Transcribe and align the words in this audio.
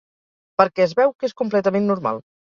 Perquè 0.61 0.85
es 0.87 0.95
veu 1.01 1.13
que 1.19 1.31
és 1.31 1.37
completament 1.43 1.89
normal. 1.93 2.25